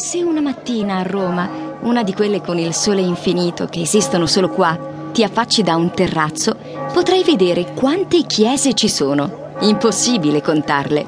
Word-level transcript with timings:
Se 0.00 0.22
una 0.22 0.40
mattina 0.40 0.96
a 0.96 1.02
Roma, 1.02 1.46
una 1.82 2.02
di 2.02 2.14
quelle 2.14 2.40
con 2.40 2.58
il 2.58 2.72
sole 2.72 3.02
infinito 3.02 3.66
che 3.66 3.82
esistono 3.82 4.24
solo 4.24 4.48
qua, 4.48 4.76
ti 5.12 5.22
affacci 5.22 5.62
da 5.62 5.76
un 5.76 5.90
terrazzo, 5.90 6.56
potrai 6.90 7.22
vedere 7.22 7.74
quante 7.74 8.22
chiese 8.22 8.72
ci 8.72 8.88
sono. 8.88 9.50
Impossibile 9.60 10.40
contarle. 10.40 11.04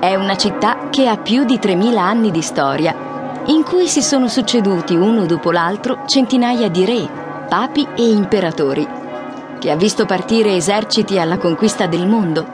È 0.00 0.12
una 0.16 0.36
città 0.36 0.88
che 0.90 1.06
ha 1.06 1.16
più 1.16 1.44
di 1.44 1.58
3.000 1.58 1.96
anni 1.96 2.32
di 2.32 2.42
storia, 2.42 3.42
in 3.46 3.62
cui 3.62 3.86
si 3.86 4.02
sono 4.02 4.26
succeduti 4.26 4.96
uno 4.96 5.24
dopo 5.24 5.52
l'altro 5.52 6.02
centinaia 6.06 6.68
di 6.68 6.84
re, 6.84 7.08
papi 7.48 7.86
e 7.96 8.02
imperatori, 8.02 8.86
che 9.60 9.70
ha 9.70 9.76
visto 9.76 10.06
partire 10.06 10.56
eserciti 10.56 11.20
alla 11.20 11.38
conquista 11.38 11.86
del 11.86 12.08
mondo, 12.08 12.44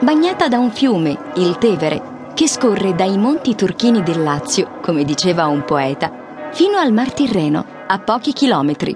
bagnata 0.00 0.48
da 0.48 0.58
un 0.58 0.70
fiume, 0.70 1.16
il 1.36 1.56
Tevere, 1.56 2.15
che 2.36 2.48
scorre 2.48 2.94
dai 2.94 3.16
monti 3.16 3.54
turchini 3.54 4.02
del 4.02 4.22
Lazio, 4.22 4.78
come 4.82 5.04
diceva 5.04 5.46
un 5.46 5.64
poeta, 5.64 6.50
fino 6.52 6.76
al 6.76 6.92
Mar 6.92 7.10
Tirreno, 7.10 7.64
a 7.86 7.98
pochi 7.98 8.34
chilometri. 8.34 8.94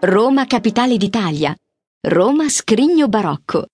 Roma 0.00 0.44
capitale 0.44 0.98
d'Italia. 0.98 1.56
Roma 2.06 2.46
scrigno 2.50 3.08
barocco. 3.08 3.68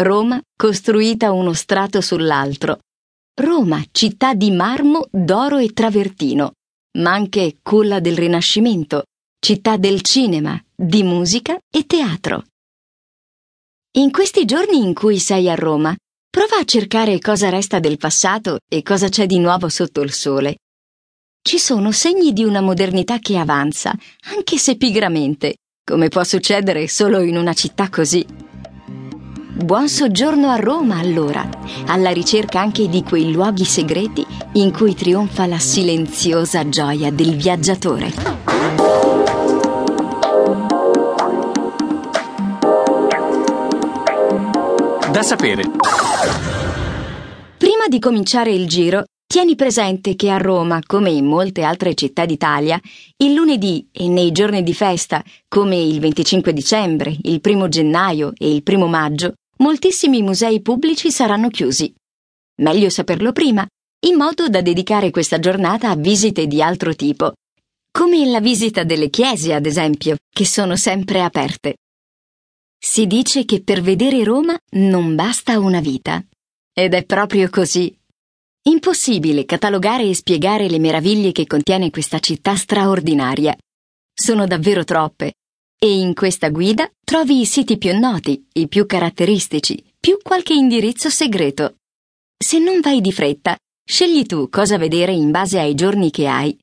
Roma 0.00 0.42
costruita 0.56 1.30
uno 1.30 1.52
strato 1.52 2.00
sull'altro. 2.00 2.80
Roma 3.40 3.80
città 3.92 4.34
di 4.34 4.50
marmo, 4.50 5.06
d'oro 5.08 5.58
e 5.58 5.72
travertino, 5.72 6.54
ma 6.98 7.12
anche 7.12 7.58
culla 7.62 8.00
del 8.00 8.16
Rinascimento, 8.16 9.04
città 9.38 9.76
del 9.76 10.02
cinema, 10.02 10.60
di 10.74 11.04
musica 11.04 11.56
e 11.72 11.86
teatro. 11.86 12.42
In 13.92 14.10
questi 14.10 14.44
giorni 14.44 14.78
in 14.78 14.92
cui 14.92 15.20
sei 15.20 15.48
a 15.48 15.54
Roma, 15.54 15.94
Prova 16.34 16.56
a 16.56 16.64
cercare 16.64 17.18
cosa 17.18 17.50
resta 17.50 17.78
del 17.78 17.98
passato 17.98 18.60
e 18.66 18.82
cosa 18.82 19.10
c'è 19.10 19.26
di 19.26 19.38
nuovo 19.38 19.68
sotto 19.68 20.00
il 20.00 20.12
sole. 20.14 20.60
Ci 21.42 21.58
sono 21.58 21.92
segni 21.92 22.32
di 22.32 22.42
una 22.42 22.62
modernità 22.62 23.18
che 23.18 23.36
avanza, 23.36 23.92
anche 24.34 24.56
se 24.56 24.78
pigramente, 24.78 25.56
come 25.84 26.08
può 26.08 26.24
succedere 26.24 26.88
solo 26.88 27.20
in 27.20 27.36
una 27.36 27.52
città 27.52 27.90
così. 27.90 28.24
Buon 29.62 29.90
soggiorno 29.90 30.48
a 30.48 30.56
Roma, 30.56 30.96
allora, 30.96 31.46
alla 31.88 32.12
ricerca 32.12 32.60
anche 32.60 32.88
di 32.88 33.02
quei 33.02 33.30
luoghi 33.30 33.66
segreti 33.66 34.24
in 34.54 34.72
cui 34.72 34.94
trionfa 34.94 35.44
la 35.44 35.58
silenziosa 35.58 36.66
gioia 36.66 37.12
del 37.12 37.36
viaggiatore. 37.36 39.11
Da 45.12 45.22
sapere. 45.22 45.64
Prima 47.58 47.86
di 47.86 47.98
cominciare 47.98 48.50
il 48.50 48.66
giro, 48.66 49.04
tieni 49.26 49.56
presente 49.56 50.16
che 50.16 50.30
a 50.30 50.38
Roma, 50.38 50.80
come 50.86 51.10
in 51.10 51.26
molte 51.26 51.64
altre 51.64 51.94
città 51.94 52.24
d'Italia, 52.24 52.80
il 53.18 53.34
lunedì 53.34 53.86
e 53.92 54.08
nei 54.08 54.32
giorni 54.32 54.62
di 54.62 54.72
festa, 54.72 55.22
come 55.48 55.76
il 55.76 56.00
25 56.00 56.54
dicembre, 56.54 57.14
il 57.24 57.42
1 57.44 57.68
gennaio 57.68 58.32
e 58.38 58.54
il 58.54 58.62
1 58.66 58.86
maggio, 58.86 59.34
moltissimi 59.58 60.22
musei 60.22 60.62
pubblici 60.62 61.10
saranno 61.10 61.50
chiusi. 61.50 61.92
Meglio 62.62 62.88
saperlo 62.88 63.32
prima, 63.32 63.66
in 64.06 64.16
modo 64.16 64.48
da 64.48 64.62
dedicare 64.62 65.10
questa 65.10 65.38
giornata 65.38 65.90
a 65.90 65.94
visite 65.94 66.46
di 66.46 66.62
altro 66.62 66.94
tipo, 66.94 67.34
come 67.90 68.24
la 68.30 68.40
visita 68.40 68.82
delle 68.82 69.10
chiese, 69.10 69.52
ad 69.52 69.66
esempio, 69.66 70.16
che 70.32 70.46
sono 70.46 70.74
sempre 70.74 71.22
aperte. 71.22 71.74
Si 72.84 73.06
dice 73.06 73.44
che 73.44 73.62
per 73.62 73.80
vedere 73.80 74.24
Roma 74.24 74.58
non 74.70 75.14
basta 75.14 75.56
una 75.60 75.78
vita. 75.78 76.20
Ed 76.74 76.94
è 76.94 77.04
proprio 77.04 77.48
così. 77.48 77.96
Impossibile 78.64 79.44
catalogare 79.44 80.02
e 80.02 80.16
spiegare 80.16 80.68
le 80.68 80.80
meraviglie 80.80 81.30
che 81.30 81.46
contiene 81.46 81.90
questa 81.90 82.18
città 82.18 82.56
straordinaria. 82.56 83.56
Sono 84.12 84.48
davvero 84.48 84.82
troppe. 84.82 85.34
E 85.78 85.96
in 86.00 86.12
questa 86.12 86.50
guida 86.50 86.90
trovi 87.04 87.40
i 87.40 87.46
siti 87.46 87.78
più 87.78 87.96
noti, 87.96 88.44
i 88.54 88.66
più 88.66 88.84
caratteristici, 88.84 89.82
più 89.98 90.18
qualche 90.20 90.52
indirizzo 90.52 91.08
segreto. 91.08 91.76
Se 92.36 92.58
non 92.58 92.80
vai 92.80 93.00
di 93.00 93.12
fretta, 93.12 93.56
scegli 93.88 94.26
tu 94.26 94.48
cosa 94.48 94.76
vedere 94.76 95.12
in 95.12 95.30
base 95.30 95.60
ai 95.60 95.74
giorni 95.76 96.10
che 96.10 96.26
hai. 96.26 96.58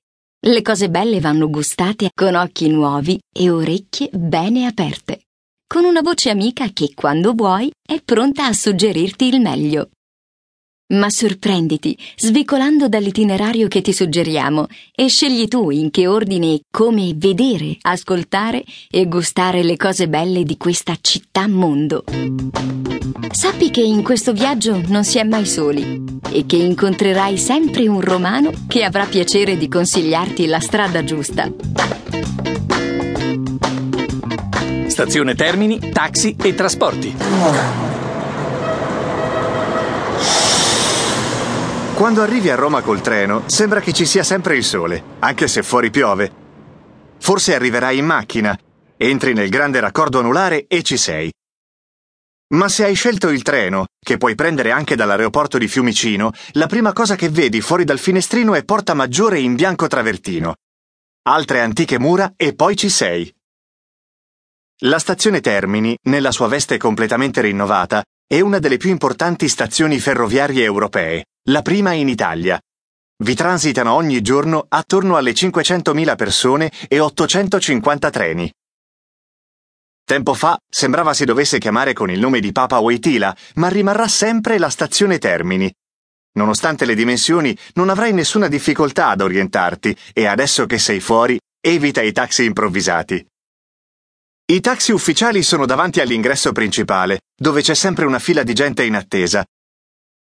Le 0.45 0.61
cose 0.61 0.89
belle 0.89 1.21
vanno 1.21 1.49
gustate 1.49 2.11
con 2.13 2.35
occhi 2.35 2.67
nuovi 2.67 3.17
e 3.33 3.49
orecchie 3.49 4.09
bene 4.11 4.65
aperte 4.65 5.21
con 5.71 5.85
una 5.85 6.01
voce 6.01 6.31
amica 6.31 6.69
che, 6.73 6.93
quando 6.95 7.33
vuoi, 7.33 7.71
è 7.87 8.01
pronta 8.03 8.47
a 8.47 8.53
suggerirti 8.53 9.25
il 9.25 9.39
meglio. 9.39 9.89
Ma 10.95 11.11
sorprenditi, 11.11 11.95
svicolando 12.15 12.89
dall'itinerario 12.89 13.67
che 13.67 13.81
ti 13.81 13.93
suggeriamo, 13.93 14.65
e 14.95 15.09
scegli 15.09 15.47
tu 15.47 15.69
in 15.69 15.91
che 15.91 16.07
ordine 16.07 16.53
e 16.53 16.61
come 16.71 17.13
vedere, 17.15 17.77
ascoltare 17.81 18.63
e 18.89 19.05
gustare 19.05 19.61
le 19.61 19.77
cose 19.77 20.09
belle 20.09 20.41
di 20.41 20.57
questa 20.57 20.97
città 20.99 21.47
mondo. 21.47 22.03
Sappi 23.29 23.69
che 23.69 23.81
in 23.81 24.01
questo 24.01 24.33
viaggio 24.33 24.81
non 24.87 25.03
si 25.03 25.19
è 25.19 25.23
mai 25.23 25.45
soli 25.45 26.03
e 26.31 26.47
che 26.47 26.55
incontrerai 26.55 27.37
sempre 27.37 27.87
un 27.87 28.01
romano 28.01 28.51
che 28.67 28.83
avrà 28.83 29.05
piacere 29.05 29.55
di 29.55 29.67
consigliarti 29.67 30.47
la 30.47 30.59
strada 30.59 31.03
giusta. 31.03 31.98
Stazione 34.99 35.33
Termini, 35.33 35.91
taxi 35.93 36.35
e 36.37 36.53
trasporti. 36.53 37.15
Quando 41.93 42.21
arrivi 42.21 42.49
a 42.49 42.55
Roma 42.55 42.81
col 42.81 42.99
treno, 42.99 43.43
sembra 43.45 43.79
che 43.79 43.93
ci 43.93 44.05
sia 44.05 44.23
sempre 44.23 44.57
il 44.57 44.63
sole, 44.65 45.01
anche 45.19 45.47
se 45.47 45.63
fuori 45.63 45.89
piove. 45.89 46.29
Forse 47.17 47.55
arriverai 47.55 47.97
in 47.97 48.03
macchina, 48.03 48.59
entri 48.97 49.31
nel 49.31 49.47
grande 49.47 49.79
raccordo 49.79 50.19
anulare 50.19 50.67
e 50.67 50.83
ci 50.83 50.97
sei. 50.97 51.31
Ma 52.55 52.67
se 52.67 52.83
hai 52.83 52.93
scelto 52.93 53.29
il 53.29 53.41
treno, 53.41 53.85
che 54.05 54.17
puoi 54.17 54.35
prendere 54.35 54.71
anche 54.71 54.97
dall'aeroporto 54.97 55.57
di 55.57 55.69
Fiumicino, 55.69 56.31
la 56.55 56.67
prima 56.67 56.91
cosa 56.91 57.15
che 57.15 57.29
vedi 57.29 57.61
fuori 57.61 57.85
dal 57.85 57.99
finestrino 57.99 58.53
è 58.53 58.65
Porta 58.65 58.93
Maggiore 58.93 59.39
in 59.39 59.55
bianco 59.55 59.87
travertino. 59.87 60.55
Altre 61.29 61.61
antiche 61.61 61.97
mura 61.97 62.33
e 62.35 62.53
poi 62.53 62.75
ci 62.75 62.89
sei. 62.89 63.33
La 64.83 64.97
stazione 64.97 65.41
Termini, 65.41 65.97
nella 66.03 66.31
sua 66.31 66.47
veste 66.47 66.77
completamente 66.77 67.41
rinnovata, 67.41 68.01
è 68.25 68.39
una 68.39 68.59
delle 68.59 68.77
più 68.77 68.89
importanti 68.89 69.49
stazioni 69.49 69.99
ferroviarie 69.99 70.63
europee, 70.63 71.25
la 71.49 71.61
prima 71.61 71.91
in 71.91 72.07
Italia. 72.07 72.57
Vi 73.21 73.35
transitano 73.35 73.91
ogni 73.91 74.21
giorno 74.21 74.65
attorno 74.69 75.17
alle 75.17 75.33
500.000 75.33 76.15
persone 76.15 76.71
e 76.87 77.01
850 77.01 78.09
treni. 78.09 78.49
Tempo 80.05 80.33
fa 80.33 80.57
sembrava 80.69 81.13
si 81.13 81.25
dovesse 81.25 81.57
chiamare 81.57 81.91
con 81.91 82.09
il 82.09 82.19
nome 82.19 82.39
di 82.39 82.53
Papa 82.53 82.79
Wojtyla, 82.79 83.35
ma 83.55 83.67
rimarrà 83.67 84.07
sempre 84.07 84.57
la 84.57 84.69
stazione 84.69 85.17
Termini. 85.17 85.69
Nonostante 86.37 86.85
le 86.85 86.95
dimensioni, 86.95 87.53
non 87.73 87.89
avrai 87.89 88.13
nessuna 88.13 88.47
difficoltà 88.47 89.09
ad 89.09 89.19
orientarti 89.19 89.93
e 90.13 90.25
adesso 90.25 90.65
che 90.65 90.79
sei 90.79 91.01
fuori, 91.01 91.37
evita 91.59 92.01
i 92.01 92.13
taxi 92.13 92.45
improvvisati. 92.45 93.28
I 94.51 94.61
taxi 94.61 94.91
ufficiali 94.91 95.43
sono 95.43 95.67
davanti 95.67 95.99
all'ingresso 95.99 96.51
principale, 96.53 97.21
dove 97.39 97.61
c'è 97.61 97.75
sempre 97.75 98.05
una 98.05 98.17
fila 98.17 98.41
di 98.41 98.53
gente 98.53 98.83
in 98.83 98.95
attesa. 98.95 99.45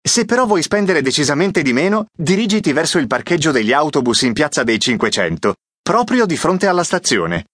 Se 0.00 0.24
però 0.24 0.46
vuoi 0.46 0.62
spendere 0.62 1.02
decisamente 1.02 1.60
di 1.60 1.74
meno, 1.74 2.06
dirigiti 2.16 2.72
verso 2.72 2.96
il 2.96 3.08
parcheggio 3.08 3.50
degli 3.50 3.74
autobus 3.74 4.22
in 4.22 4.32
Piazza 4.32 4.62
dei 4.62 4.80
Cinquecento, 4.80 5.56
proprio 5.82 6.24
di 6.24 6.38
fronte 6.38 6.66
alla 6.66 6.82
stazione. 6.82 7.44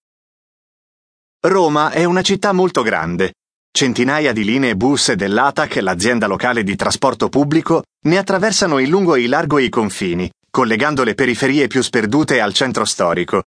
Roma 1.41 1.91
è 1.91 2.05
una 2.05 2.21
città 2.21 2.53
molto 2.53 2.81
grande. 2.81 3.33
Centinaia 3.69 4.31
di 4.31 4.45
linee 4.45 4.77
bus 4.77 5.11
dell'ATAC, 5.11 5.81
l'azienda 5.81 6.27
locale 6.27 6.63
di 6.63 6.77
trasporto 6.77 7.27
pubblico, 7.27 7.83
ne 8.05 8.17
attraversano 8.17 8.77
in 8.77 8.87
lungo 8.87 9.15
e 9.15 9.23
in 9.23 9.29
largo 9.31 9.59
i 9.59 9.67
confini, 9.67 10.31
collegando 10.49 11.03
le 11.03 11.13
periferie 11.13 11.67
più 11.67 11.81
sperdute 11.81 12.39
al 12.39 12.53
centro 12.53 12.85
storico. 12.85 13.43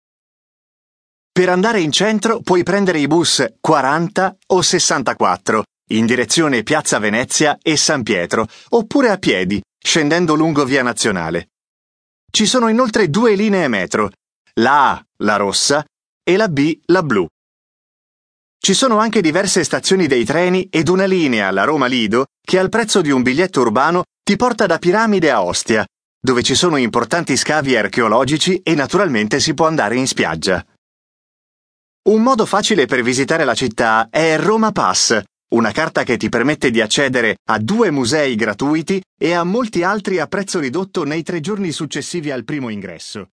Per 1.35 1.49
andare 1.49 1.81
in 1.81 1.91
centro 1.91 2.39
puoi 2.39 2.63
prendere 2.63 2.97
i 2.99 3.07
bus 3.07 3.45
40 3.59 4.37
o 4.53 4.61
64 4.61 5.63
in 5.89 6.05
direzione 6.05 6.63
Piazza 6.63 6.97
Venezia 6.97 7.57
e 7.61 7.75
San 7.75 8.03
Pietro, 8.03 8.47
oppure 8.69 9.09
a 9.09 9.17
piedi, 9.17 9.61
scendendo 9.77 10.35
lungo 10.35 10.63
Via 10.63 10.81
Nazionale. 10.81 11.49
Ci 12.31 12.45
sono 12.45 12.69
inoltre 12.69 13.09
due 13.09 13.35
linee 13.35 13.67
metro, 13.67 14.11
la 14.61 14.91
A, 14.91 15.05
la 15.17 15.35
rossa, 15.35 15.83
e 16.23 16.37
la 16.37 16.47
B, 16.47 16.79
la 16.85 17.03
blu. 17.03 17.27
Ci 18.57 18.73
sono 18.73 18.97
anche 18.97 19.19
diverse 19.19 19.65
stazioni 19.65 20.07
dei 20.07 20.23
treni 20.23 20.69
ed 20.71 20.87
una 20.87 21.03
linea, 21.03 21.51
la 21.51 21.65
Roma 21.65 21.87
Lido, 21.87 22.27
che 22.41 22.57
al 22.57 22.69
prezzo 22.69 23.01
di 23.01 23.11
un 23.11 23.23
biglietto 23.23 23.59
urbano 23.59 24.03
ti 24.23 24.37
porta 24.37 24.67
da 24.67 24.77
Piramide 24.77 25.31
a 25.31 25.43
Ostia, 25.43 25.85
dove 26.17 26.43
ci 26.43 26.55
sono 26.55 26.77
importanti 26.77 27.35
scavi 27.35 27.75
archeologici 27.75 28.61
e 28.63 28.73
naturalmente 28.73 29.41
si 29.41 29.53
può 29.53 29.67
andare 29.67 29.97
in 29.97 30.07
spiaggia. 30.07 30.65
Un 32.07 32.21
modo 32.21 32.45
facile 32.45 32.85
per 32.85 33.01
visitare 33.01 33.45
la 33.45 33.55
città 33.55 34.09
è 34.11 34.37
Roma 34.37 34.71
Pass, 34.71 35.19
Una 35.55 35.71
carta 35.71 36.03
che 36.03 36.17
ti 36.17 36.29
permette 36.29 36.69
di 36.69 36.79
accedere 36.79 37.37
a 37.49 37.57
due 37.57 37.89
musei 37.89 38.35
gratuiti 38.35 39.01
e 39.19 39.33
a 39.33 39.43
molti 39.43 39.81
altri 39.81 40.19
a 40.19 40.27
prezzo 40.27 40.59
ridotto 40.59 41.03
nei 41.03 41.23
tre 41.23 41.39
giorni 41.39 41.71
successivi 41.71 42.29
al 42.29 42.43
primo 42.43 42.69
ingresso. 42.69 43.29